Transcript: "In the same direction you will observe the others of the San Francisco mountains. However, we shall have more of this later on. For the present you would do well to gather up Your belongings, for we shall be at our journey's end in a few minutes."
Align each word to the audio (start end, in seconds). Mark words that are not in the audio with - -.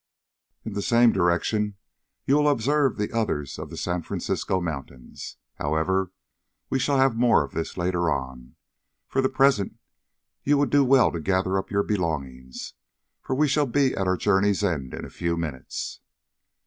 "In 0.65 0.73
the 0.73 0.81
same 0.81 1.11
direction 1.11 1.75
you 2.25 2.33
will 2.35 2.49
observe 2.49 2.97
the 2.97 3.11
others 3.15 3.59
of 3.59 3.69
the 3.69 3.77
San 3.77 4.01
Francisco 4.01 4.59
mountains. 4.59 5.37
However, 5.59 6.11
we 6.71 6.79
shall 6.79 6.97
have 6.97 7.15
more 7.15 7.43
of 7.43 7.51
this 7.51 7.77
later 7.77 8.09
on. 8.09 8.55
For 9.07 9.21
the 9.21 9.29
present 9.29 9.77
you 10.43 10.57
would 10.57 10.71
do 10.71 10.83
well 10.83 11.11
to 11.11 11.19
gather 11.19 11.55
up 11.55 11.69
Your 11.69 11.83
belongings, 11.83 12.73
for 13.21 13.35
we 13.35 13.47
shall 13.47 13.67
be 13.67 13.95
at 13.95 14.07
our 14.07 14.17
journey's 14.17 14.63
end 14.63 14.95
in 14.95 15.05
a 15.05 15.09
few 15.11 15.37
minutes." 15.37 15.99